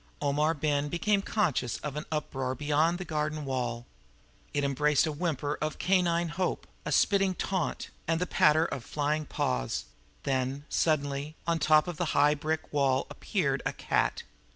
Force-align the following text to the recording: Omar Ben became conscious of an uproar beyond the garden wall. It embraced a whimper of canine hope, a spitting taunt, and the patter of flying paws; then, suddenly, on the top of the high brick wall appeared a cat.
Omar 0.19 0.55
Ben 0.55 0.89
became 0.89 1.21
conscious 1.21 1.77
of 1.83 1.95
an 1.95 2.05
uproar 2.11 2.55
beyond 2.55 2.97
the 2.97 3.05
garden 3.05 3.45
wall. 3.45 3.85
It 4.51 4.63
embraced 4.63 5.05
a 5.05 5.11
whimper 5.11 5.59
of 5.61 5.77
canine 5.77 6.29
hope, 6.29 6.65
a 6.87 6.91
spitting 6.91 7.35
taunt, 7.35 7.91
and 8.07 8.19
the 8.19 8.25
patter 8.25 8.65
of 8.65 8.83
flying 8.83 9.27
paws; 9.27 9.85
then, 10.23 10.65
suddenly, 10.69 11.35
on 11.45 11.59
the 11.59 11.65
top 11.65 11.87
of 11.87 11.97
the 11.97 12.05
high 12.17 12.33
brick 12.33 12.73
wall 12.73 13.05
appeared 13.11 13.61
a 13.63 13.73
cat. 13.73 14.23